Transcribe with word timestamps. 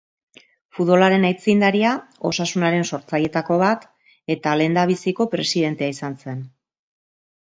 Futbolaren 0.77 1.27
aitzindaria, 1.27 1.91
Osasunaren 2.31 2.89
sortzaileetako 2.91 3.59
bat 3.65 3.87
eta 4.37 4.55
lehendabiziko 4.63 5.29
presidentea 5.35 5.93
izan 5.99 6.17
zen. 6.25 6.43